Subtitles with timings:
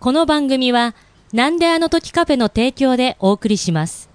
[0.00, 0.94] この番組は、
[1.34, 4.08] なんであの時カフェの提供でお送りします。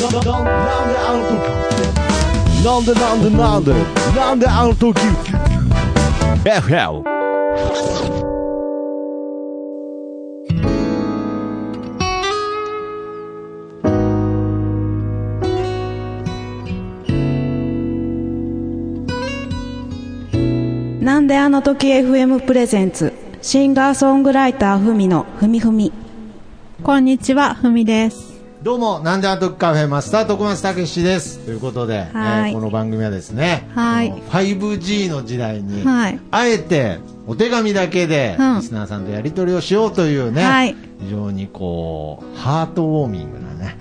[0.00, 1.68] なんであの時
[2.64, 3.74] なんでなんでなんで
[4.16, 4.98] なんであの時。
[6.42, 7.02] FL
[21.04, 25.94] なんであの時 FM プレゼンツシンガーソングライターふみのふみふみ。
[26.82, 28.38] こんにちはふみです。
[28.62, 31.38] どうも、なんであの時カフェマスター徳松たけしです。
[31.38, 32.50] ということで、はい。
[32.50, 34.10] えーこの番組はですね、はい。
[34.10, 36.20] この 5G の時代に、はい。
[36.30, 38.56] あえてお手紙だけで、うん。
[38.58, 40.76] リスナーさんとやり取りをしようというね、はい。
[41.00, 43.78] 非常にこう、ハートウォーミングなね、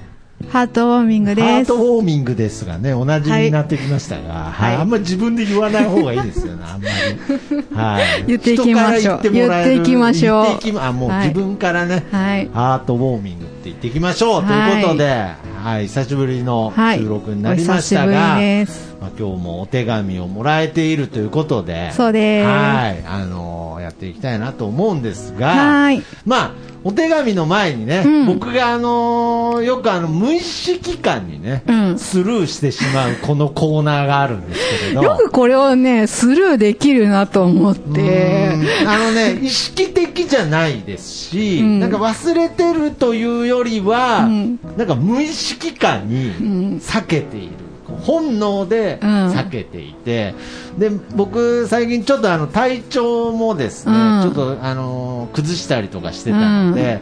[0.48, 1.72] ハートウォーミングハです。
[1.72, 4.72] ートウォーミングですがね、おなじみになってきましたが、はい。
[4.72, 4.82] はい。
[4.82, 7.76] あんまり自分で言わない方がいいですよね、 あんまり。
[7.76, 8.24] はい。
[8.26, 9.20] 言っていきましょう。
[9.32, 11.28] 言っていきましょう言っていきまあ、もうはい。
[11.28, 12.50] 自分からね、はい。
[12.54, 14.44] ハートウォーミングって言っていきましょう。
[14.44, 15.26] ということで、
[15.62, 17.00] はい、久しぶりのはい。
[17.00, 18.96] 収録になりましたが、です。
[19.00, 22.48] まあ、今日もお手紙をもらえているということで、そうです。
[22.48, 23.69] はい、あのーや
[24.00, 26.02] っていきたいなと思うんですが、はい。
[26.25, 26.52] まあ、
[26.86, 28.25] お手紙の前にね、うん。
[28.28, 32.00] 僕があのーよくあの、無意識感にね、うん。
[32.00, 37.81] スルーしてしまうこのコーナーがあるんですけれど、よくこれをねスルーできるなと思って。
[37.89, 38.88] うん。
[38.88, 41.80] あのね、意識的じゃないですし、うん。
[41.81, 44.59] なんか忘れてるというよりは、うん。
[44.78, 46.78] なんか無意識感にん。
[46.80, 47.69] 避けている。
[48.03, 49.09] 本能でうん。
[49.31, 50.33] 避けていて、
[50.78, 54.22] で僕、最近ちょっとあの体調もですね、うん。
[54.23, 57.02] ちょっとあのー崩したりとかしてたので、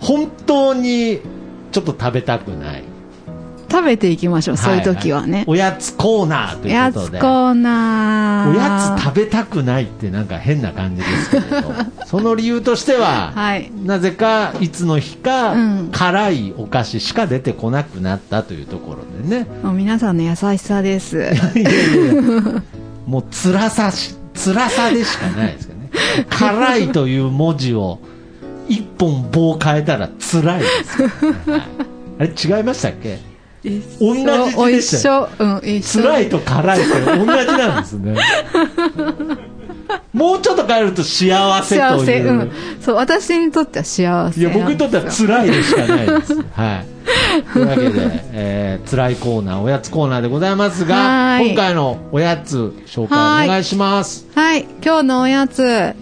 [0.00, 1.20] 本当に
[1.72, 2.84] ちょっと食べたくない、
[3.70, 7.18] 食べていきましょうそういう時はね、おやつコーナーとおやいうことで。
[7.18, 8.50] つコーナー。
[8.50, 11.72] おやつ食べたくないってなんか変な感じですけれど。
[12.06, 13.70] その理由としては、はい。
[13.84, 15.88] なぜかいつの日か、うん。
[15.92, 19.46] 辛いお菓子しか出てこなくなったというところでね。
[19.62, 21.18] もう皆さんの優しさです。
[21.18, 22.62] いやいや。
[23.06, 25.90] もう辛さし辛さでしかないですけどね。
[26.30, 28.00] 辛いという文字を
[28.68, 31.14] 一本棒変えたら辛いですよ、ね。
[31.46, 31.62] はい。
[32.20, 33.29] あれ違いましたっけ？
[33.62, 35.28] 同じ字でしたよ。
[35.28, 38.16] 一緒うん一緒辛いと辛いって同じなんですね。
[40.12, 41.98] もうちょっと変えると幸せという。
[42.00, 42.52] 幸せうん。
[42.80, 46.34] そう私にとっては幸せいや僕にとっては辛いでしかないです。
[46.52, 46.86] はい。
[47.52, 51.46] というわけで、えー、辛いコーナー、おやつコーナーでございますが、はい。
[51.48, 54.26] 今回のおやつ紹介お願いします。
[54.34, 54.66] はい。
[54.84, 55.94] 今日のおやつ。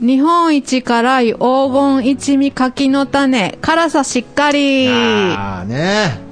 [0.00, 3.58] 日本一辛い黄金一味柿の種。
[3.60, 4.88] 辛さしっかり。
[4.88, 6.25] ああね。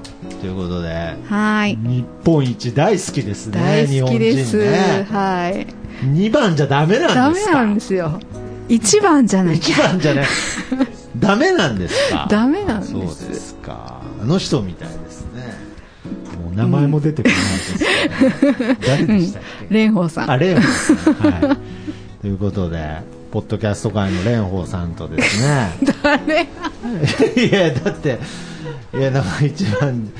[0.44, 5.06] ということで、はい日本一大好きですね、大好きです、日本人ね。
[5.10, 5.66] はい
[6.06, 7.52] 2番じゃダメダなんですか？
[7.52, 8.20] メなんですよ
[8.68, 10.26] 一番じゃない1番じゃない。
[11.18, 12.26] ダメなんですか？
[12.30, 14.02] ダメなんですそうですか。
[14.22, 15.54] あの人みたいですね。
[16.44, 21.32] もう名前も出てこないですけど、 誰でしたっけ、蓮舫さんあ、蓮舫さん。
[21.48, 21.56] はい。
[22.20, 22.98] ということで、
[23.32, 25.70] ポッドキャスト界の蓮舫さんとですね。
[26.04, 26.42] 誰？
[27.46, 28.18] いや、だって、
[28.96, 30.10] いや、なんか一番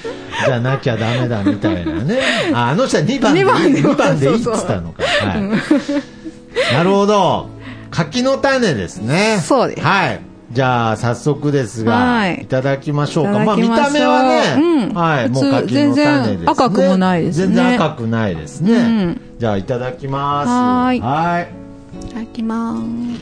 [0.46, 2.20] じゃなきゃダメだみたいなね。
[2.52, 5.02] ああの人は2番でいい、二番で2番でいいっつったのか。
[5.02, 6.74] はい。
[6.74, 7.48] なるほど。
[7.90, 9.40] 柿の種ですね。
[9.42, 10.20] そうですはい。
[10.52, 13.38] じゃあ、早速ですが、はいい、ただきましょうか。
[13.40, 15.74] まあ、見た目はね、うんはい、もう柿の種です、ね。
[15.74, 18.72] 全然赤くもないですね全然赤くないですね。
[18.72, 20.48] うんじゃあ、いただきます。
[20.48, 21.64] はーいはい。
[22.06, 22.76] いただきま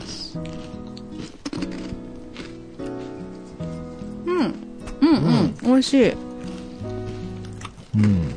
[0.05, 0.37] す
[5.63, 6.13] 美味しい。
[7.95, 8.33] うん。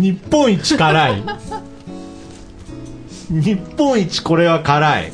[0.00, 1.22] 日本一辛い。
[3.30, 5.12] 日本一これは辛い。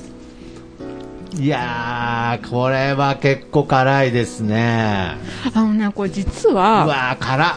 [1.38, 5.16] いやーこれは結構辛いですね。
[5.54, 7.53] あのねこれ実うはわー辛っ。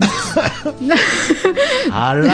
[1.90, 2.30] 辛っ。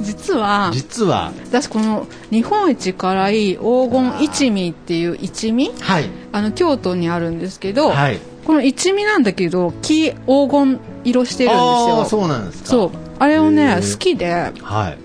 [0.00, 1.32] 実は実は。
[1.50, 5.72] 私この日本一辛い黄金一味っていう一味？
[5.80, 6.08] はい。
[6.30, 12.68] あの京都にあるんですけど、はいこの一味なんだけど黄黄金色してるんですあよーそうなんですか。
[12.70, 12.90] そう。
[13.18, 14.98] あれをね好きではい。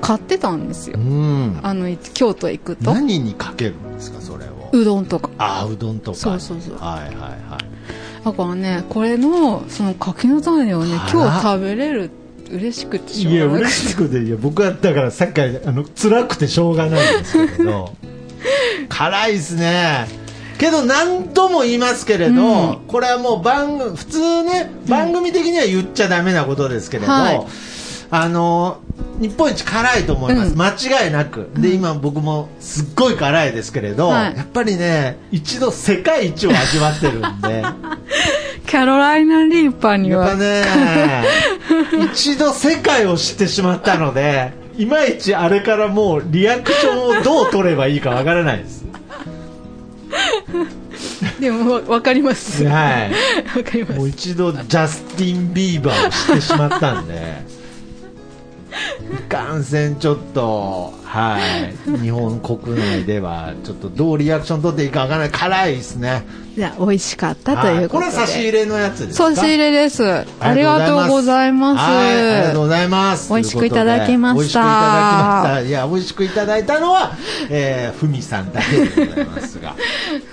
[0.00, 0.98] 買ってたんですよ。
[0.98, 1.60] うん。
[1.62, 2.92] あの京都行くと。
[2.92, 4.70] 何にかけるんですかそれを？
[4.72, 5.30] うどんとか。
[5.38, 6.16] あーうどんとか。
[6.18, 6.78] そうそうそう。
[6.78, 7.14] はいはい
[7.48, 8.24] はい。
[8.24, 12.10] だからねこれのその柿の種をね今日食べれる
[12.50, 17.94] 嬉しくてしょいうやがなく嬉しくていや僕はだからさっきからあの辛くてしょうがないんですけれど。
[18.88, 20.08] 辛いですね
[20.60, 22.78] けど何度も言いますけれど、うん。
[22.86, 27.46] これはもう番組普通ね番組的には言っちゃダメなことですけれど、はい。
[28.12, 28.80] あの
[29.20, 30.60] 日本一辛いと思います、うん。
[30.60, 31.50] 間違いなく。
[31.54, 34.36] で今僕もすっごい辛いですけれど、はい。
[34.36, 37.64] やっぱりね一度世界一を味わってるんで。
[38.68, 41.24] キャロライナ・リーパーには、やっぱね
[42.12, 48.79] 一度世界を知ってしまったのでいまいちあれからもうリアクションをどう取ればいいかわからないです
[51.40, 52.64] でもわわかります。
[52.64, 53.06] わは
[53.58, 53.98] い かります。
[53.98, 57.42] もう一度ジャスティン・ビーバーを知ってしまったんで
[59.12, 66.24] いかんせんちょっとはい日本国内ではちょっとどうリアクション取っていいかわからない辛いですね
[66.56, 68.06] じゃあ、美味しかったということで。
[68.06, 69.34] はいこれ差し入れのやつですか？
[69.34, 70.04] 差し入れです。
[70.04, 71.78] ありがとうございます。
[71.78, 73.32] はい、ありがとうございます。
[73.32, 75.60] 美味しくいただきました美味しくいただきました。
[75.62, 77.12] いや、美味しくいただいたのは、
[77.48, 79.76] えー、ふみさんだけでございますが。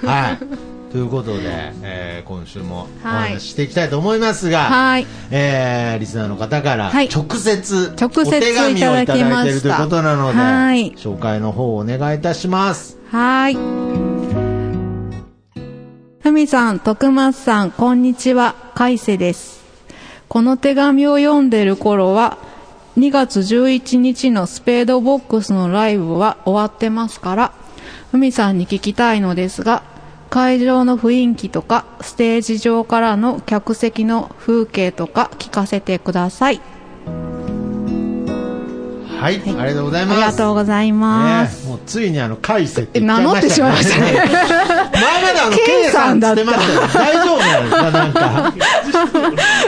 [0.03, 0.76] はい。
[0.91, 5.07] ということで、えー、今週もお話ししていきたいと思いますが、はい。
[5.31, 12.97] えー、リスナーの方からはい直接、直接お手紙をいただいているということなので、はい紹介の方をお願いいたします。
[13.11, 13.57] はい。
[16.21, 18.55] ふみさん、徳松さん、こんにちは。
[18.73, 19.65] 海瀬です。
[20.29, 22.37] この手紙を読んでる頃は、
[22.97, 27.53] 2月11日のスペードボックスのライブは終わってますから、
[28.11, 29.83] ふみさんに聞きたいのですが、
[30.29, 36.61] 会場の雰囲気とか、ステージ上からの客席の風景とか聞かせてください。
[39.19, 40.15] はい、ありがとうございあます。
[40.19, 41.63] りがとうございます。
[41.65, 44.11] ね、もうついにあの、海瀬って名乗ってしまいましたね。
[44.13, 46.81] 前まであの、K さんってまさしたよ。
[46.93, 48.53] 大丈夫なんですかなんか。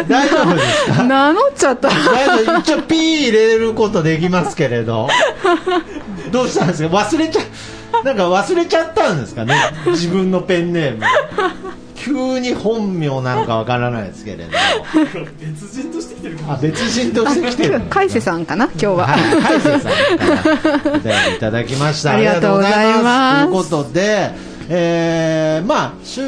[0.07, 1.03] 大丈夫ですか？
[1.03, 1.89] 名乗っちゃった。
[1.89, 5.07] 大丈夫一応 P 入れることできますけれど。
[6.31, 6.95] どうしたんですか？
[6.95, 7.41] 忘れちゃ、
[8.03, 9.55] なんか忘れちゃったんですかね
[9.87, 11.03] 自分のペンネーム。
[11.95, 14.51] 急に本名なのかわからないですけれど。
[15.39, 17.81] 別人として来てるあ、別人として来てる。
[17.89, 19.07] 海瀬さんかな今日は。
[19.07, 22.11] はい、海瀬さんからお便りいただきました。
[22.11, 24.31] ありがとうございますといますということで、
[24.69, 26.21] えー、まあ、週、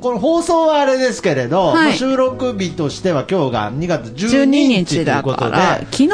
[0.00, 6.08] この放送はあれですけれど、はいまあ収録日としては今日が2月12 12日ということで、から、昨日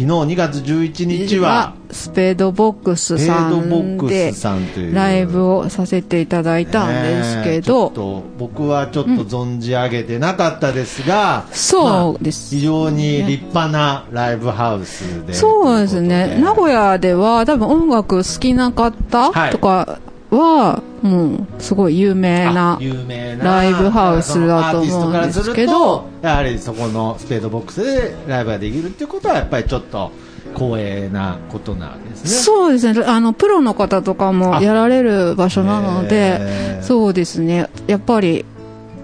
[0.00, 4.08] 昨日2月11日は、スペードボックスペさイドボック
[4.54, 12.54] んでライブをさせていただいたんですけねえちょっど、と僕はちょっと存じ上げてなかったですが、そうです。
[12.54, 15.34] まあ非常に立派なライブハウスで。
[15.34, 19.98] そうですね、名古屋屋では多分音楽好きな方はいとかは、
[20.30, 26.08] もうすごい有名な、有名なライブハウスだと思うんですけど。
[26.22, 30.12] やはりそこのスペードボックスでライブができるっていうことはやっぱりちょっと
[30.54, 32.28] 光栄なことなわけですね。
[32.30, 36.82] そうですね、あの、プロの方とかもやられる場所なのへで、ー。
[36.82, 38.44] そうですね、やっぱり、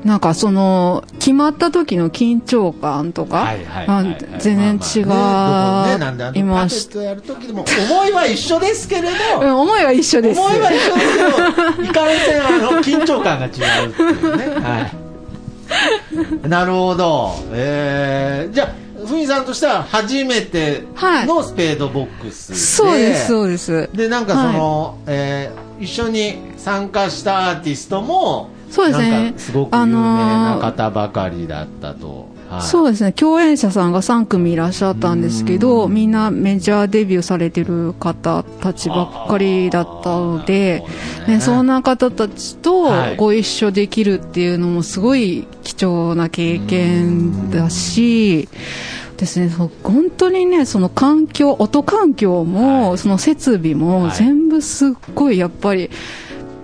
[0.06, 3.54] なんかその、決まった時の緊張感とか、
[4.38, 10.40] 全然違いましパペットやる時でも思いは一緒ですけれど、うん、思いは一緒です。
[10.40, 13.52] 思いは一緒ですけど、いかんせんあの緊張感が違うっ
[13.92, 14.46] ていうね。
[14.62, 14.90] は
[16.44, 16.48] い。
[16.48, 17.34] なるほど。
[17.52, 20.84] えー、じゃあ、ふみさんとしては初めて
[21.26, 23.90] のスペードボックスで、そうです、そうです。
[23.92, 29.34] でなんかその、えー一緒に参加したアーティストもそうですね。
[29.36, 32.62] すごく有名な方ばかりだったと、はい。
[32.62, 40.84] そうですね、共演者さんが3組いらっしゃったんですけど、みんなメジャーデビューされてる方たちばっかりだったので、
[41.26, 43.16] ね、そんな方たちとはい。
[43.16, 48.48] ご一緒できるっていうのもすごい貴重な経験だし、
[49.16, 49.50] ですね、
[49.82, 52.98] 本当にね、その環境、音環境も、はい。
[52.98, 54.16] その設備もはい。
[54.16, 55.90] 全部すっごいやっぱり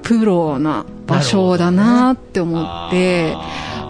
[0.03, 3.39] プロな場所だなって思って、あ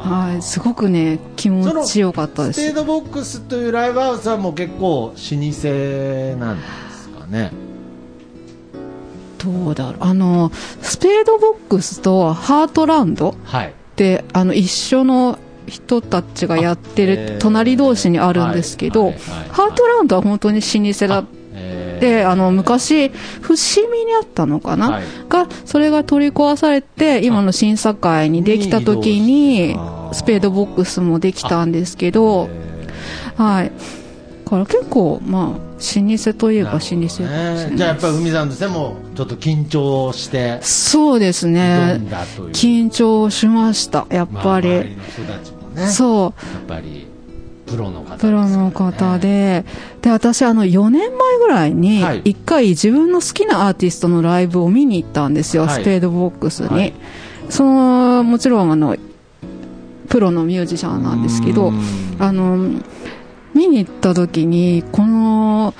[0.05, 2.75] はい、すごくね、気持ちよかったでスペーす。
[2.75, 7.53] ドボックスというライブハウスはもう結構老舗なんですかね。
[9.39, 9.97] どうだろう。
[10.01, 10.51] あの、
[10.81, 13.75] スペードボックスとハートランドっはい。
[13.97, 19.49] て、あの、一緒の人たちがやってる隣同士にあるんですけど、はいはいはい。
[19.51, 23.55] ハートランドは本当に老舗だっえーて、あの、昔、伏
[23.89, 25.05] 見にあったのかな、はい。
[25.29, 29.77] が、それが取り壊されて、今の審査会にできた時に
[30.13, 33.73] スペードボックスもできたんですけど、えはい。
[34.45, 37.09] だから結構、まあ、老舗といえば老舗ね。
[37.09, 42.01] じゃあやっぱり海さんとしてもちょっと緊張してそうです挑ね
[42.53, 44.69] 緊張しました、やっまあぱり。
[44.69, 44.97] ね。
[45.89, 47.07] そう、やっぱり
[47.67, 49.65] プロの方ですプロの方で、
[50.03, 55.83] で、私、あの、4年前ぐらいにはい、一回自分の好きなアーティストのライブを見に行ったんですよ、はい。
[55.83, 56.69] スペードボックスに。
[56.69, 56.93] はい。
[57.49, 58.97] その、もちろん、あの、
[60.13, 61.73] プロのミュージシャンなんですけど
[62.19, 62.83] あの、ミ
[63.55, 65.73] 見に行った時にこの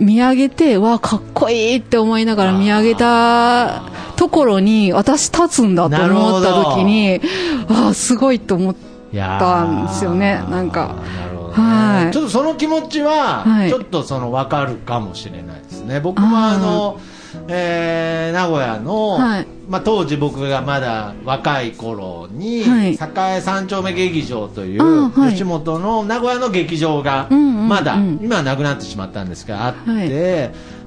[0.00, 3.82] 見上げてわあかっこいいって思いながら見上げた
[4.16, 7.20] ところに私立つんだと思った時に
[7.68, 10.94] ああすごいと思っていやたんですよねーなんか。
[11.16, 11.54] なるほどね。
[11.54, 12.12] はい。
[12.12, 13.68] ちょっとその気持ちは、はい。
[13.68, 16.00] ちょっとその分かるかもしれないですね。
[16.00, 17.00] 僕はあの、
[17.48, 19.46] えー名古屋の、はい。
[19.68, 22.90] まあ、当時僕がまだ若い頃に、はい。
[22.90, 30.08] 栄三丁目劇場という、吉本の名古屋の劇場が、まだ、今はなくなってしまったんですがあって、はい。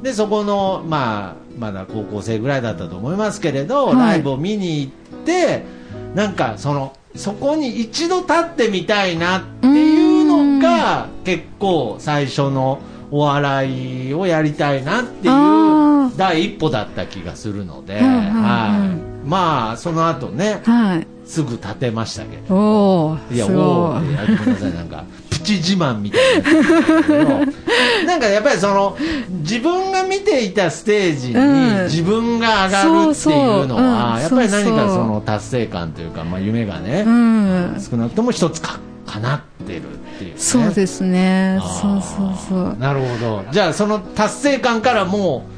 [0.04, 3.96] でそこの、まあ、まだ高校生ぐらいだったと思いますけれど、はい。
[3.96, 5.64] ライブを見に行って
[6.14, 12.80] なんかそのそこに一度立ってみたいなっていうのが結構最初の
[13.12, 19.28] お笑いをやりたいなっていあう第一歩だった気がするので、はい。
[19.28, 21.08] まあその後ねはい。
[21.26, 22.56] すぐ立てましたけど。
[22.56, 25.06] おおいや、おーいやごめんなさい、なんか、
[25.52, 27.46] 自慢みたいな。
[28.06, 28.98] なんかやっぱりその、
[29.42, 39.84] 自分が見ていたステージにうん自分が上がるっていうのは、やっぱり何かその達成感というか、まあ夢がねう、ん少なくとも一つか、叶ってるっ
[40.18, 40.36] ていう、ね。
[40.38, 43.44] そうですねそうそうそうなるほど。
[43.52, 45.54] じゃあその達成感からもう、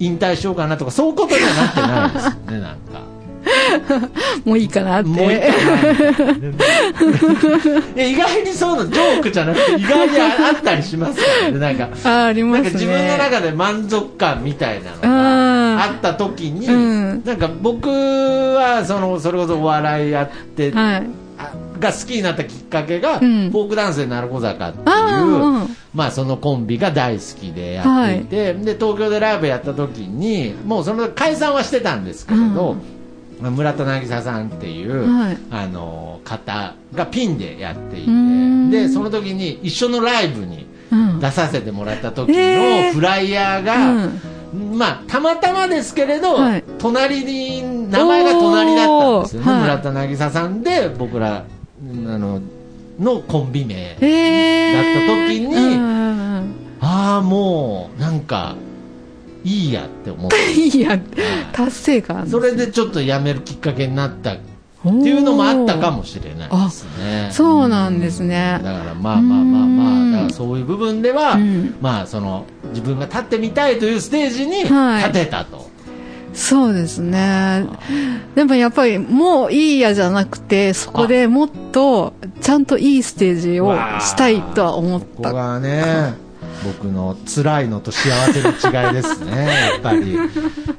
[0.00, 3.07] 引退しようかなとか、そういうことにはなってないですよね、なんか。
[4.44, 5.08] もういいかなって。
[5.08, 5.48] もう一回
[7.94, 11.88] いや意外にそういうのジョークじゃなくて意外にあったりしますからねなんか。
[12.04, 12.64] あありますね。
[12.64, 15.08] なんか自分の中で満足感みたいなのが
[15.82, 17.22] ああった時に、うん。
[17.24, 21.06] なんか僕はそのそれこそお笑いやって、はい。
[21.38, 23.50] あが好きになったきっかけが、うん。
[23.50, 25.76] フォークダンスで鳴子坂っていううん。
[25.94, 32.44] まあそのコンビが大好きでやっていて、で東京でライブやった時にもうその解散はしてたんですけれど、
[32.74, 32.97] まあ
[33.40, 35.38] 村田渚さんっていう、はい。
[35.50, 38.70] あの方がピンでやっていてん。
[38.70, 41.20] でその時に一緒のライブにうん。
[41.20, 44.10] 出させてもらった時のフライヤーが、
[44.74, 46.64] まあたまたまですけれど、はい。
[46.78, 49.62] 隣に名前が隣だったんですよね、はい。
[49.62, 51.44] 村田渚さんで僕らあ
[52.18, 52.40] の
[52.98, 58.56] のコンビ名だった時にうんああもうなんか
[59.44, 60.98] いいやって思って いいや
[61.52, 64.36] 達成感それでちょっとやめるきっかけになったっ
[64.82, 67.28] ていうのもあったかもしれないですね。
[67.32, 68.60] そうなんですね。
[68.62, 71.74] だからまあまあまあまうんあだからそういう部分では、うん。
[71.80, 75.08] まあその自分が立ってみたいというステージにはい。
[75.08, 75.68] 立てたと、
[76.32, 77.66] そうですね。
[78.36, 86.14] でもやっぱりもういいやじゃなくてそこでもっとちゃんといいステージをしたいとは思っここたがね
[86.64, 90.18] 僕の辛いのと幸せの違いですねやっぱり。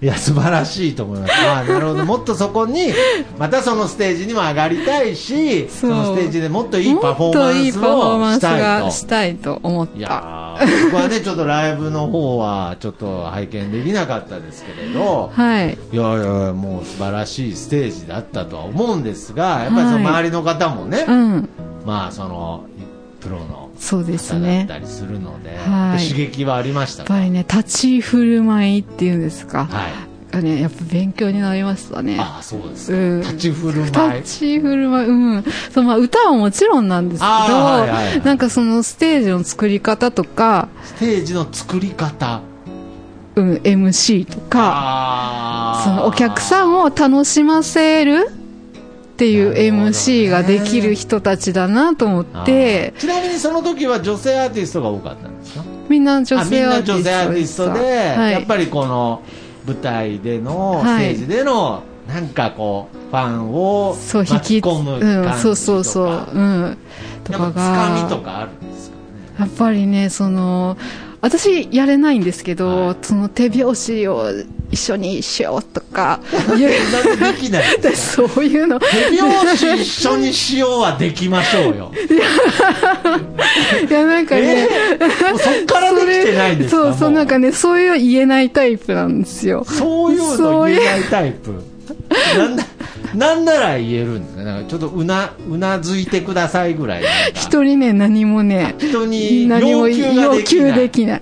[0.02, 1.34] いや素晴らしいと思います。
[1.34, 2.06] ああなるほど。
[2.06, 2.94] もっとそこに
[3.38, 8.86] またそのステージにも上がりたいしそのステージでもっといいパフォーマンスをしたいと。
[8.86, 9.98] がしたいと思った。
[9.98, 15.78] いやー僕はねちょっとライブの方はちょっと拝見できなかったですけれどはい。
[15.92, 21.50] いやいやもう素晴らしいステージだったとは思うんですがやっぱりその周りの方もね、うん。
[21.86, 22.66] まあその
[23.22, 26.08] プロのそうです方だっねたりするので、はい。
[26.08, 27.14] 刺激はありましたか？
[27.14, 30.34] やっぱりね立ち振る舞いっていうんですか、はい。
[30.34, 32.18] がねやっぱ勉強になりましたね。
[32.20, 33.22] ああそうですか、うん。
[33.22, 34.22] 立ち振る舞い。
[34.22, 35.44] 立ち振る舞い、うん。
[35.72, 38.24] そう、まあ歌はもちろんなんですけど、はいはいはい。
[38.24, 42.42] なんかそのステージの作り方とか、ステージの作り方。
[43.36, 48.28] うん、MC とか、あそのお客さんを楽しませる
[49.20, 55.66] っていう MC ができる人たちだなと思って、ちなみにその時は女性アーティストが多かったんですか？
[55.90, 59.22] みんな女性アーティストで、はい、やっぱりこの
[59.68, 66.78] 舞台での、はいステージでのなんかこうファンを巻き込む感じとか、うん、そうそうそう、うん。
[67.26, 69.02] とかやっぱつかみとが、かあるんですかね？
[69.40, 70.78] やっぱりね、その、
[71.20, 72.96] 私やれないんですけど、はい。
[73.02, 74.32] その手拍子を
[74.72, 76.20] 一緒にしようとか、
[76.56, 77.64] いうでできない
[77.96, 78.80] そういうの。
[78.80, 78.86] 手
[79.18, 81.92] 拍子一緒にしようはできましょうよ。
[83.90, 84.68] いや、なんかね、
[85.32, 86.84] もうそっからできてないんですか？
[86.84, 89.66] そうそう、もなんかね、そういうの言えないタイプなんですよ。
[89.68, 91.52] そういうの言えないタイプ。
[92.38, 92.64] なんだ、
[93.16, 97.04] なんなら言えるんですかなんかちょっとうな、うなずいてくださいぐらい。
[97.34, 101.22] 人にね、何もね、人に何も要求できない。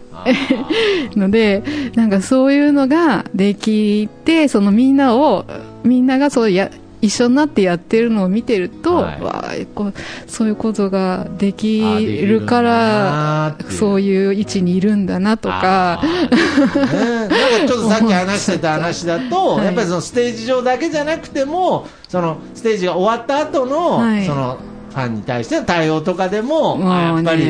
[1.16, 1.64] ので、
[1.96, 5.46] なんかそういうのができて、そのみんなを、
[5.84, 6.70] みんながそうや、
[7.08, 9.22] 一緒になってやってるのを見てると、はい。
[9.22, 9.94] わあこう
[10.28, 16.02] そういうことができるからそういう位置にいるんだなとか。
[16.04, 19.66] ね、なんかちょっとさっき話してた話だと、はい。
[19.66, 24.26] やっぱりそのステージ上だけじゃなくてもそのステージが終わった後の、はい。
[24.26, 24.58] その
[24.90, 27.46] ファンに対しての対応とかでも、やっぱり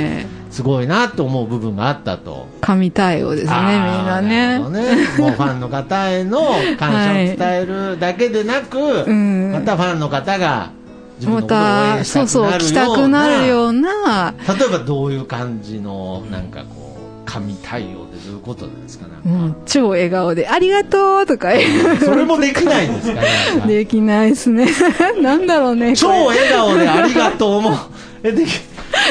[0.49, 2.47] すごいなと思う部分があったと。
[2.61, 4.59] 神対応ですね、みんなね。
[4.59, 6.39] ねもうファンの方への
[6.77, 8.77] 感謝を伝えるだけでなく、
[9.11, 10.71] んまたファンの方が
[11.19, 21.51] 自分のまことを応た、そうそう、来たくななるような、例えばどういう感じのなんかこう神対応でどういうことなんですかなんかもう超笑顔で、ありがとうとか
[21.99, 24.67] それもできないんですかなんか できないですね。
[25.21, 25.95] なんだろうね。
[25.95, 27.77] 超笑顔でありがとうも
[28.23, 28.59] えでき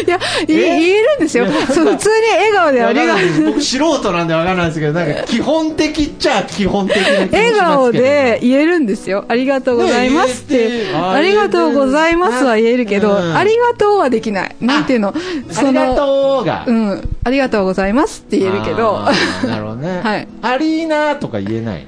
[0.05, 3.47] いや、い言えるんですよそう、普通に笑顔でありがとう。
[3.47, 9.25] 僕素人なんでわかんないですけどなんか基本的っちゃ基本的な笑顔で言えるんですよ。
[9.29, 10.87] ありがとうございますって。
[10.88, 14.57] てあありがとうございますは言えるけど、うんありがとうはできない。
[14.61, 17.17] なんていうの、ありがとうが、うん。
[17.26, 21.85] ありがとうございますって言えるけどあ、ーなるほどね、 はいアリーナとか言えない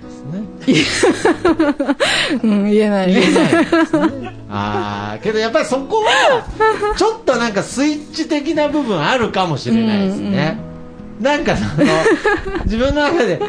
[2.42, 3.32] うん、言えない言えね。
[3.32, 3.66] ない
[4.50, 6.44] ああけどやっぱりそこは
[6.96, 10.58] ちょっとなんかスイッチ的な部分あるかもしれないですね、
[11.20, 11.84] なんかその
[12.64, 13.40] 自分の中で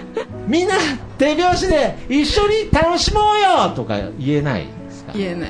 [0.48, 0.76] みんな
[1.18, 5.14] 手拍子で一緒に楽しもうよとか言えないですか？
[5.16, 5.50] 言えない。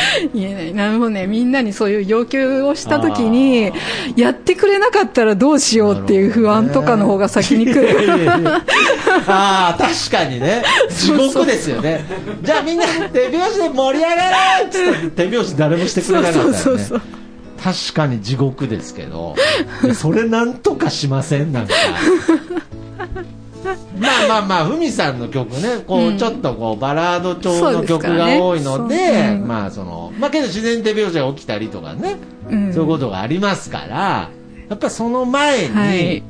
[0.34, 0.74] 言えない。
[0.74, 1.26] なるほどね。
[1.26, 3.72] みんなにそういう要求をしたときに、
[4.16, 8.14] やってくれなかったらどうしようっていう不安とかの方が先に来る。
[8.24, 8.62] や
[9.26, 10.62] ああ確かにね。
[10.90, 12.04] 地獄ですよね。
[12.42, 16.52] じゃあみんな手拍子で盛り上がろうって手拍子誰もしてくれなかったらね。
[16.54, 17.02] そうそうそう
[17.62, 19.34] 確かに地獄ですけど。
[19.94, 21.52] それなんとかしません？
[21.52, 21.74] なんか
[23.98, 25.84] まあまあまあふみさんの曲ね。
[25.86, 26.18] こう、うん。
[26.18, 32.16] ちょっとこうバラード調の曲が多いのでそううんまあそのまあけど自然に手拍子が起きたりとかね、
[32.48, 32.72] うん。
[32.72, 34.30] そういうことがありますから
[34.68, 36.22] やっぱりその前に、はい。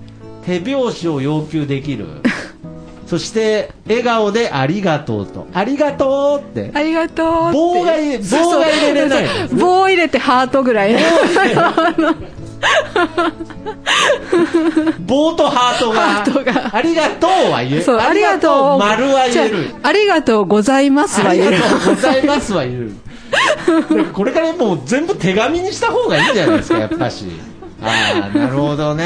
[0.44, 2.06] 手拍子を要求できる。
[3.06, 5.46] そして笑顔でありがとうと。
[5.54, 6.70] ありがとうって。
[6.74, 7.56] ありがとうって。
[7.56, 10.94] 棒が入れ棒が入れれない棒を入れてハートぐらい。
[15.00, 16.76] 棒とハートがハートが。
[16.76, 18.78] ありがとうは言えそう、ありがとう。
[18.78, 21.60] 丸は言えるあありがとうございますはあり言える。
[21.62, 22.92] がとうございますは言える
[24.12, 27.26] これからもう全部手紙にした方がいいんじゃないですかやっぱし。
[27.82, 29.04] ああなるほどね。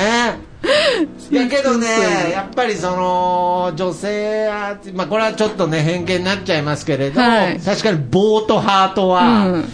[1.31, 1.89] いやけどね
[2.33, 7.59] やっぱりその女性アーティまあこれはちょっとね偏見になっちゃいますけれど、はい。
[7.61, 9.65] 確かに棒とハートうはん。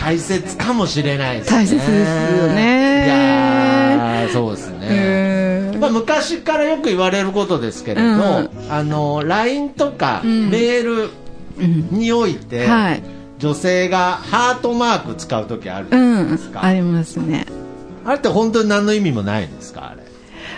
[0.00, 1.56] 大切かもしれないですね。
[1.58, 3.04] 大切ですよね。
[3.06, 8.50] いやーそうですうね、んまあ、昔からよく言われることですけれど、うん。
[8.70, 10.50] あの LINE とかうん。
[10.50, 11.10] メール
[11.90, 13.02] において、はい。
[13.38, 16.50] 女性がハートマーク使う時あるじうゃないんです。
[16.50, 17.46] か、ありますね。
[18.04, 19.90] あれって本当に何の意味もないんですか？
[19.92, 20.02] あれ。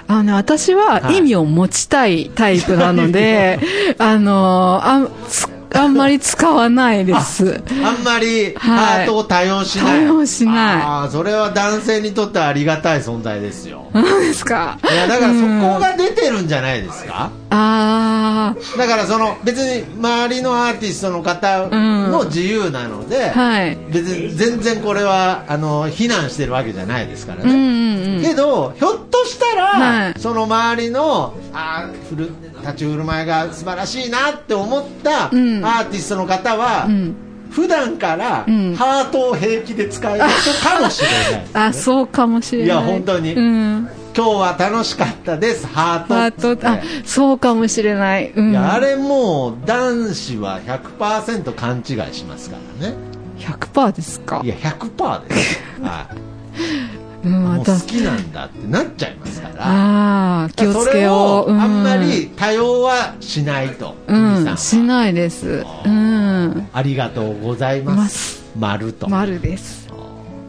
[0.06, 1.18] あのね、私ははい。
[1.18, 3.58] 意味を持ちたいタイプなので、
[3.98, 7.62] あのあん、つあんまり使わないです。
[7.84, 8.46] あんまり？
[8.46, 8.54] はい。
[8.56, 10.56] ハートを多用しない、多用しない。
[10.82, 13.88] ああそれは男性にとってはありがたい存在ですよ。
[13.92, 14.78] 何ですか。
[14.90, 23.76] いやだからそこが出てるんじゃないですか、あだからその別に周りのアーティストの方の自由なので、あ、はい。
[23.90, 28.22] 別に全然これはあの非難してるわけじゃないですからうんうね、んうん。
[28.22, 30.14] けどひょっとしたら、はい。
[30.20, 32.30] その周りのあーふる
[32.60, 35.64] 立ち振る舞いが素晴らしいなって思ったアうん。
[35.64, 37.14] ーティストの方は、うん。
[37.50, 38.74] 普段からうん。
[38.76, 42.66] ハートを平気で使える人かもしれない、 あ、そうかもしれない。
[42.66, 43.34] いや本当に。
[43.34, 43.88] うん。
[44.16, 45.66] 今日は楽しかったです。
[45.68, 48.32] ハートハート、あ、そうかもしれない。
[48.34, 48.50] うん。
[48.50, 52.94] いやあれもう男子は100%勘違いしますからね。
[53.38, 54.42] 100%ですか？
[54.44, 56.89] いや100%です、 はい
[57.22, 57.86] うん、もう好私。
[57.86, 59.54] きなんだってなっちゃいますから。
[59.58, 61.50] ああ、気をつけよう。
[61.50, 65.64] それをあんまり多用はしないと、うんしないです。
[65.84, 66.68] うん。
[66.72, 68.42] ありがとうございまます。
[68.58, 69.88] 丸と、丸です。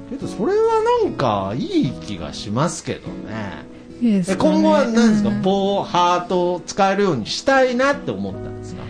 [0.10, 3.70] けどそれはなんかいい気がしますけどね。
[4.02, 4.36] いいですね。
[4.38, 5.42] 今後は何ですか、うん。
[5.42, 8.82] 棒ハートを使えるようにしたいなって思ったんですか？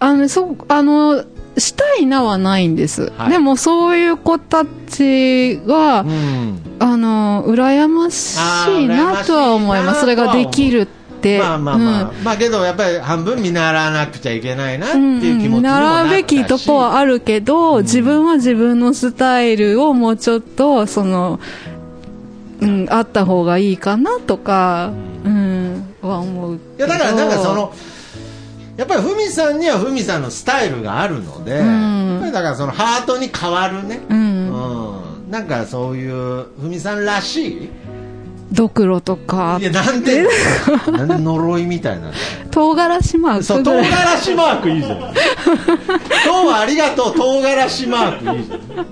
[0.00, 1.24] あの、そう、あの、
[1.58, 3.12] したいなはないんです。
[3.16, 3.30] はい。
[3.30, 6.60] でも、そういう子たちは、うん。
[6.78, 8.36] あの、羨まし
[8.84, 10.00] いなとは思います。
[10.00, 10.86] それができるっ
[11.20, 11.38] て。
[11.38, 21.38] まあまあまあ、まあけどやっぱり半分見習わなくちゃいけないなっていう気持ちにもなったし、習うべきとこはあるけど、自分は自分のスタイルをもうちょっと、その、
[22.60, 24.92] うん、あった方がいいかなとか、
[25.24, 26.58] うん、は思うい。
[26.78, 27.72] やだからなんかその
[28.82, 32.14] やっぱりふみさんにはふみさんのスタイルがあるので、ん。
[32.14, 35.28] やっぱりだからそのハートに変わるね、う、うん。
[35.28, 37.70] んなんかそういうふみさんらしい。
[38.50, 39.58] ドクロとか。
[39.60, 40.26] いや、なんで
[40.90, 42.08] なんで呪いみたいな。
[42.08, 42.12] の
[42.50, 43.82] 唐辛子マそう唐ーク。
[43.82, 43.90] ぐらい。
[43.92, 44.98] 辛子マークいいじゃん。
[44.98, 45.12] 今日
[46.48, 47.14] はありがとう。
[47.14, 48.86] 唐辛子マークいいじゃん。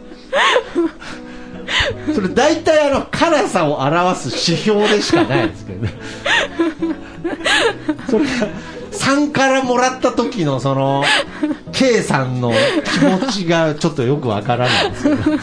[2.14, 5.92] それ大体あの辛さを表す指標でしかないですけどね。
[8.08, 8.24] それ
[8.90, 11.04] が3からもらった時のその
[11.72, 12.52] K さんの
[12.84, 15.38] 気持ちがちょっとよくわからないですけど。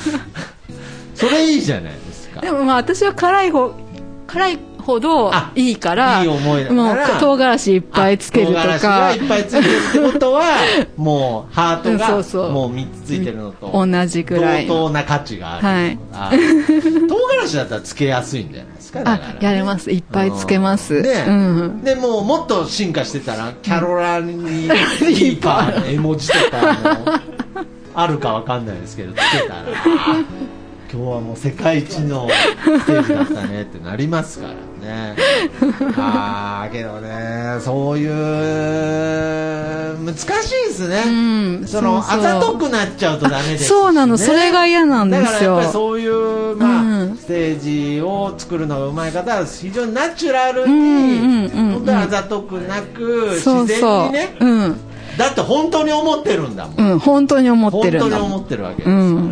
[1.16, 2.42] それいいじゃないですか。
[2.42, 3.74] でもまあ私は辛い方
[4.28, 6.82] 辛いほどあいいからいい思いだから。
[6.82, 10.44] もう唐辛子いっぱいつけるとあ唐辛子かがいっぱいついてるってことは
[10.96, 14.66] もうハートがそうもう3つついてるのと同じぐらい。
[14.66, 15.68] 同等な価値がある。
[15.68, 16.00] はい。
[16.14, 16.32] あ
[17.10, 19.92] 唐辛子だったらつけやすいんじゃないですかあやれます。
[19.92, 21.02] いっぱいつけます。
[21.02, 21.26] ね。
[21.28, 21.82] うん。
[21.84, 26.58] でもうもっと進化してたら キャロラニーリーパーの絵文字とか
[27.06, 27.14] も
[27.94, 29.66] あるかわかんないですけどつけたらあ
[30.94, 32.30] 今日はもう世界一の
[32.64, 34.54] ステージだったねってなりますから
[34.88, 35.16] ね。
[35.98, 41.10] ああけどねそういう難しいですね、う
[41.64, 43.68] んそのあざとくなっちゃうとダメですしね。
[43.68, 45.26] そうなのそれが嫌なんですよ。
[45.26, 47.18] だからやっぱりそういう、まあうん。
[47.18, 54.78] ステージを作るのがうまい方は非常にナチュラルに、本当にあざとくなく自然にねうん。
[55.18, 58.28] だって本当に思ってるんだもん、うん本当に思っ本てるんだもん。
[58.28, 59.28] 当に思ってるわけですから、うん。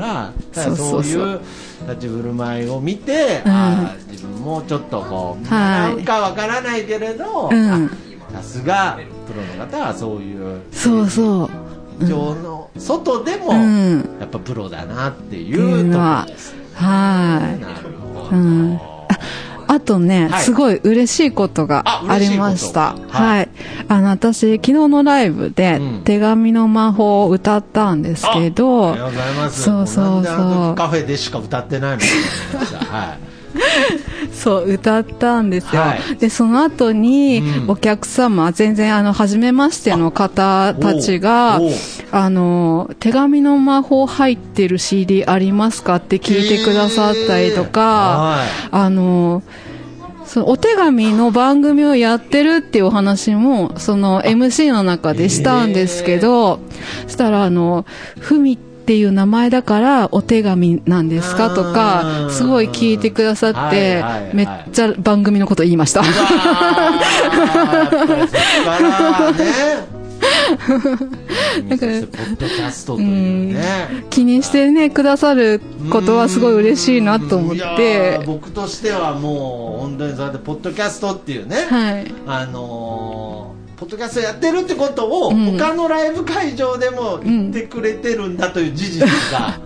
[0.51, 1.39] そうそそううそういう
[1.87, 3.51] 立ち振る舞いを見て、うん。
[3.51, 5.95] ああ自分もちょっとこう、はい。
[5.95, 7.49] なんかわからないけれど、
[8.31, 11.49] さすがプロの方はそういうそうそう。
[12.01, 14.17] 以上の外でも、うん。
[14.19, 18.94] やっぱプロだなっていううところのはですねはなるほど、
[19.67, 22.93] あとね、はいすごい嬉しいことがあありました。
[22.93, 23.47] ははいい。
[23.87, 29.63] あの、私、昨日のライブでうん、手紙の魔法を歌ったんですけあど、りがとうございます。
[29.63, 32.03] そうそうそうカフェでしか歌ってないの。
[32.89, 33.34] はい。
[34.33, 35.81] そう、歌ったんですよ。
[35.81, 36.15] はい。
[36.17, 37.69] で、その後にう、ん。
[37.71, 41.59] お客様、全然、あの、初めましての方たちが
[42.11, 49.43] あの、手紙の魔法入ってる CD ありますかって聞いてくださったりとか、あの、
[50.25, 56.59] そのお手紙の番組をやってるっていうお話も、その MC の中でしたんですけど、
[57.03, 57.85] そしたら、あの、
[58.19, 61.49] ふみっていう名前だからお手紙なんですか？
[61.55, 66.03] とうか、んすごい聞いてくださってはいはいはい、めっちゃ番組のこと言いました。
[66.03, 66.07] だ
[71.77, 73.63] からポッドキャストというね。
[74.09, 78.19] 気にしてね、くださることはすごい嬉しいなと思って。
[78.19, 82.13] ー、僕としてはもう本当にそうやってポッドキャストっていうね、はい。
[82.27, 85.57] あのーポッドキャストやってるってことを、うん。
[85.57, 89.59] 他のライブ会場でも言ってくれてるんだという事実が、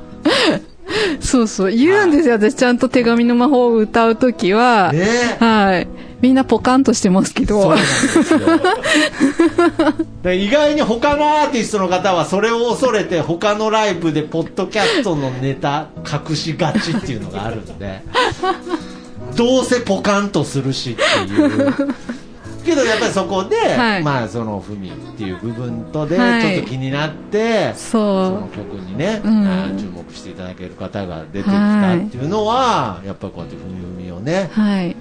[1.21, 2.33] そうそう、言うんですよ。
[2.33, 5.37] 私ちゃんと手紙の魔法を歌うときは、ね。
[5.39, 5.87] はい。
[6.21, 7.61] みんなポカンとしてますけど。
[7.61, 8.39] そうなん、ですよ。
[10.23, 15.87] で意外に他のアーティストの方はそれを恐れて他のライブでポッドキャストのネタ
[16.29, 18.01] 隠しがちっていうのがあるんで。
[19.35, 21.73] どうせポカンとするしっていう
[22.69, 24.03] けどやっぱりそこで、はい。
[24.03, 26.57] まあそのふみっていう部分とでちはい。
[26.57, 29.77] ょっと気になって、そのそ曲にね、うん。
[29.77, 34.49] 注目していただける方が出てきたっていうのは、やっぱりこうやってふみふみをね。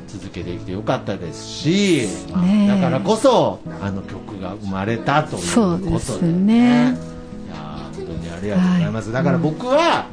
[0.06, 6.54] 続けてきてよかったですし、まあだからこそあの曲が生まれたということでそうですね。
[6.56, 9.24] いやー本当にありがとうございます、はい。
[9.24, 10.06] だから僕は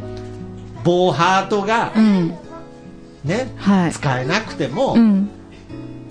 [0.83, 2.33] 棒ハートがうん。
[3.23, 3.91] ね、はい。
[3.91, 5.29] 使えなくても、うん。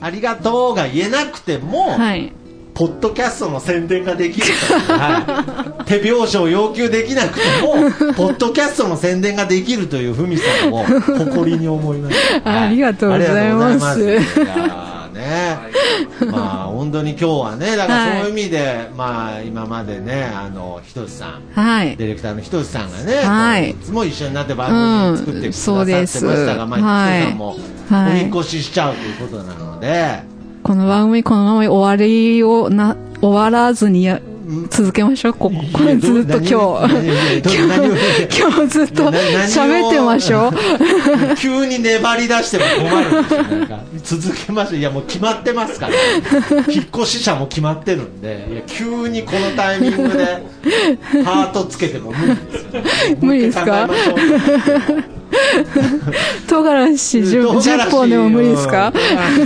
[0.04, 2.30] ありがとうが言えなくても、はい。
[2.74, 12.16] ポッドキャストの宣伝ができるとはい、 手拍子を要求できなくても、ポッドキャストの宣伝ができるというふみさんを誇りに思います。
[12.44, 15.56] ありがとうございますありがとうございますね、
[16.30, 21.96] まあ本当に今日はね、だからそういう意味で、まあ今までね、あの、ひとしさん、はい。
[21.96, 23.70] ディレクターのひとしさんがね、はい。
[23.70, 27.56] いつも一緒になって番組作ってくださってましたが、うんまあ、ひとしさんも
[27.88, 28.20] はい。
[28.20, 30.22] お引っ越ししちゃうということなので、
[30.62, 34.20] この番組このまま終わりをな、終わらずにや、
[34.68, 35.32] 続けましょう。
[35.34, 36.52] ここ、これずっと今日。
[38.38, 40.52] 今日ずっと喋ってましょう。
[41.36, 43.42] 急に粘り出しても困るんですよ。
[43.42, 44.78] なんか続けましょう。
[44.78, 45.94] いやもう決まってますから。
[46.72, 48.46] 引っ越し者も決まってるんで。
[48.52, 50.42] いや急にこのタイミングで
[51.24, 53.88] ハートつけても無理ですよ、ね、無理ですか？
[56.46, 58.92] 唐辛子 10, 10本でも無理ですか？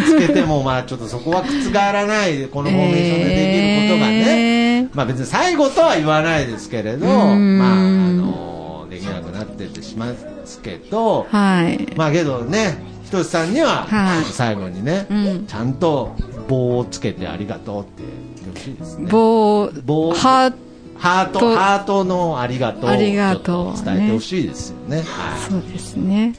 [0.06, 4.24] つけてもまあちょっとそこは覆らないこのフォーメーションでできることがね、
[4.62, 7.76] えーまあ別に最後とは言わないですけれど、んまあ、あ
[8.12, 10.12] の、できなくなってってしま
[10.44, 11.92] すけど、はい。
[11.96, 16.14] まあけどね、ひとしさんには、はい最後にね、うんちゃんと
[16.48, 18.02] 棒をつけてありがとうって
[18.42, 19.10] 言ってほしいですね。
[19.10, 20.54] 棒、棒ハー
[20.96, 24.96] ハート、とハートのありがとうをありがとう伝えてほしいですよね。
[24.96, 25.04] はい
[25.48, 26.34] そうですね。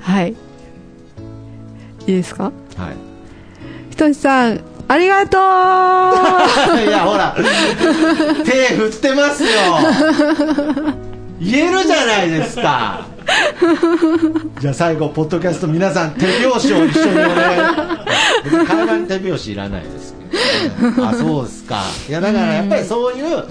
[0.00, 0.30] はい。
[0.32, 0.34] い
[2.02, 2.44] いですか？
[2.44, 2.52] はい。
[3.90, 4.60] ひとしさん、
[4.92, 5.40] ありがとう
[6.86, 7.34] いや、ほら、
[8.44, 9.48] 手振ってますよ。
[11.40, 13.06] 言えるじゃないですか。
[14.60, 17.34] じゃあ最後、ポッドキャスト皆さん手拍子を一緒にお願い。
[18.44, 20.14] 別に手拍子いらないです
[20.78, 21.08] けど、ね。
[21.08, 21.80] あ、そうですか。
[22.10, 23.44] いや、だからやっぱりそういう、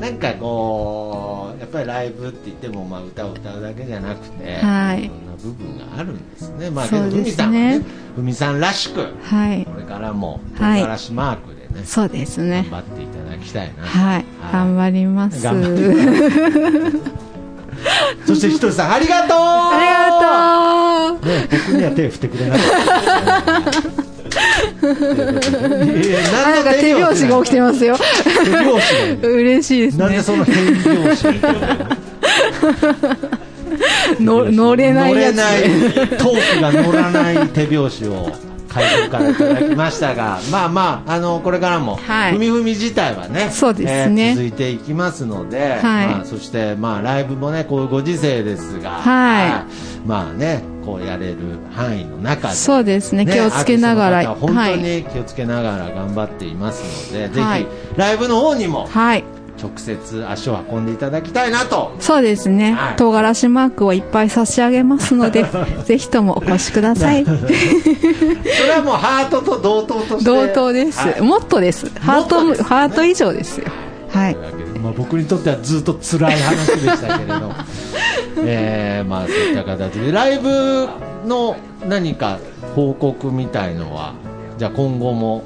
[0.00, 6.70] なんかこう、やっぱりライブって言っても、まあ歌を歌うだけじゃなくて、はいいろんな部分があるんですね。
[6.70, 7.82] まあ、けど、ふみさんはね、
[8.16, 9.78] ふみさんらしく、はいこ。
[9.78, 12.80] れからも、唐はい辛子マークでね、そうですね頑。
[12.80, 13.82] 張っていただきたいな。
[13.84, 14.24] はい。
[14.50, 15.42] 頑張ります。
[15.44, 17.20] 頑張って
[18.26, 23.89] そしてひとりさん、ありがとうありがとうね、僕には手振ってくれなかった。
[24.82, 27.96] なんか手拍子が起きてますよ。
[28.44, 30.04] 手拍子嬉しいですね。
[30.04, 31.24] なんでその変拍子
[34.20, 35.12] の乗れない。
[35.12, 35.62] 乗れない
[36.18, 38.32] トークが乗らない手拍子を
[38.68, 42.34] 会場からいただきましたがまあまああのこれからもはい。
[42.34, 44.28] ふみふみ自体はねそうですね。
[44.30, 46.06] えー続いていきますので、はい。
[46.06, 49.64] まあ、そしてまあライブもねこういうご時世ですが、は
[50.04, 50.08] い。
[50.08, 51.36] まあねこうやれる
[51.70, 53.24] 範囲の中でそうですね。
[53.24, 54.34] 気をつけながら。
[54.34, 59.24] 本当に気をつけながら頑張っていますので、はいぜひライブの方にもはい。
[59.62, 62.96] 直接足を運んでいただきたいなとそうですねはい。
[62.96, 65.44] 唐辛子マークをいっぱい差し上げますので、
[65.84, 67.24] ぜひともお越しください。
[67.28, 67.36] それ
[68.76, 70.98] はもうハートと同等として同等です。
[70.98, 71.90] はいもっとです。
[72.00, 73.66] ハート、ねハート以上ですよ。
[74.08, 74.36] はい
[74.82, 77.52] まあ、僕にとってはずっと辛い話でしたけれど、
[78.44, 80.88] えーまあ、そういった形でライブ
[81.26, 81.56] の
[81.88, 82.38] 何か
[82.74, 84.14] 報告みたいのは
[84.58, 85.42] じゃあ今後も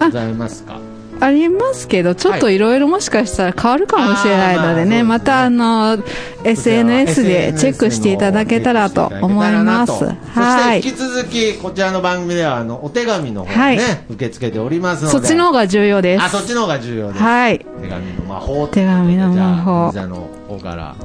[0.00, 0.78] ございますか？
[1.20, 5.98] ありますけど、ちょっといろいろもしかしたら変わるかもしれないのでね、あーまたあの、
[6.44, 9.98] SNS でチェックしていただけたらと思います。
[9.98, 10.94] そはいして引。
[10.94, 16.22] き続きこちらの番組ではあのお手紙の方はいね、受け付けておりますのでそっちの方が重要です。
[16.24, 17.58] あそっちの方が重要です、はい。
[17.58, 20.96] 手紙の魔法手紙の魔法じゃあ水の方から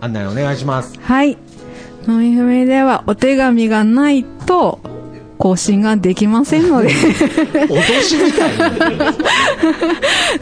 [0.00, 1.38] 案内お願いしますはい。
[2.08, 4.80] 飲みふみではお手紙がないと
[5.42, 8.70] 更新ができませんので、脅しみたいな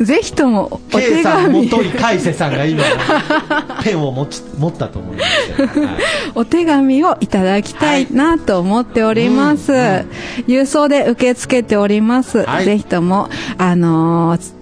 [0.05, 2.85] ぜひともお手さん、紙、元井海瀬さんが今、
[3.83, 5.53] ペンを持ち持ったと思います。
[5.81, 5.95] はい。
[6.35, 9.73] お手紙をいただきたいなと思っております。
[10.47, 12.45] 郵送で受け付けております。
[12.45, 12.67] はい。
[12.67, 14.61] ぜひとも、あのー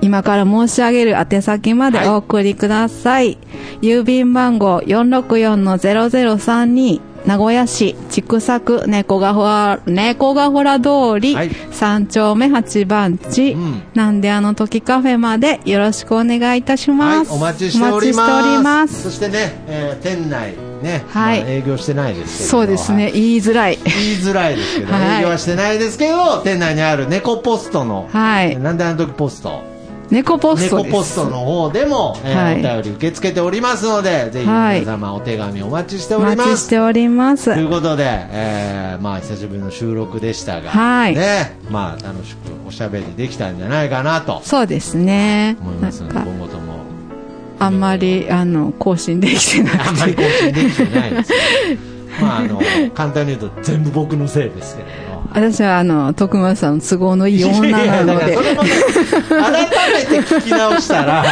[0.00, 2.08] 今から申し上げる宛先まではい。
[2.08, 3.36] お送りください。
[3.80, 11.50] 郵便番号464-0032名古屋市千種区猫がほら、猫がほら通り、はい。
[11.50, 13.82] 3丁目8番地、うん。
[13.92, 17.32] なんであの時カフェまでよろしくお願いいたしはい、ます。
[17.34, 18.18] お待ちしております。
[18.18, 19.02] お待ちしております。
[19.02, 21.40] そしてね、えー店内ね、はい。
[21.40, 23.78] まあ営業してないですけどそうですね、言いづらい。
[23.84, 25.18] 言いづらいですけど、 はい。
[25.18, 28.56] 営業はしてないですけど、店内にある猫ポストの、はい。
[28.56, 29.62] なんであの時ポスト、
[30.10, 36.36] 猫ポストポストの方でも、えーはいお便り受け付けておりますので、ぜひはい皆様お手紙お待ちしておおります。
[36.38, 37.52] 待ちしております。
[37.54, 45.56] ということで、えーまあ久しぶりの収録でしたが、はいね、まあ楽しくおしゃべりできたんじゃないかなとそうですね。
[45.60, 46.78] 思いますので、か、今後とも
[47.60, 50.14] あんまり、あの、更新できてなあんまり。
[50.14, 51.74] 更新できてないですけ
[52.20, 52.60] ど、まああの
[52.94, 55.07] 簡単に言うと全部僕のせいですけれど。
[55.32, 58.62] 私は、あの、徳松さんの都合のいい女なので改め
[60.06, 61.24] て聞き直したら、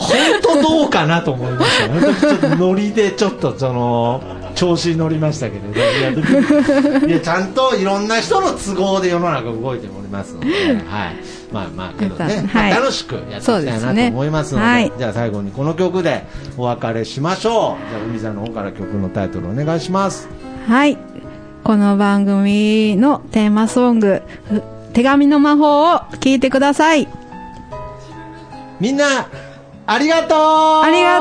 [0.00, 2.00] 本当どうかなと思いましたね。
[2.20, 4.22] ちょっとノリでちょっとその、
[4.54, 10.48] 調子に乗りましたけれど、いや、ちゃんといろんな人の都合で世の中動いておりますので、
[10.86, 11.42] はい。
[11.52, 16.24] まあまあ、けどね、 まあはい楽しくやっていきたいなと思いますので、ねはいじゃあ最後にこの曲で
[16.56, 17.90] お別れしましょう。
[17.90, 20.28] じゃあ、海さんの方から曲のタイトルお願いします。
[20.66, 20.96] はい。
[21.64, 27.08] この番組のテーマソング、ふ手紙の魔法を聞いてください。
[28.80, 29.28] みんな、
[29.86, 30.38] ありがとう
[30.82, 31.18] ありが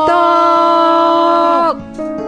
[2.07, 2.20] とう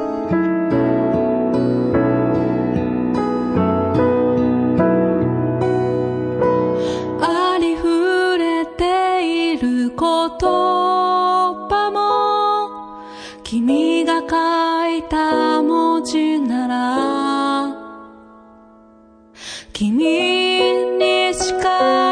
[19.84, 19.98] 君
[20.98, 22.03] にしか